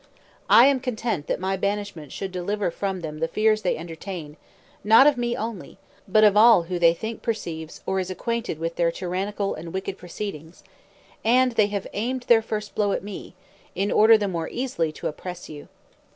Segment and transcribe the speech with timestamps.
[0.49, 4.35] I am content that my banishment should deliver them from the fears they entertain,
[4.83, 5.77] not of me only,
[6.07, 9.99] but of all who they think perceives or is acquainted wit their tyrannical and wicked
[9.99, 10.63] proceedings;
[11.23, 13.35] and they have aimed their first blow at me,
[13.75, 15.67] in order the more easily to oppress you.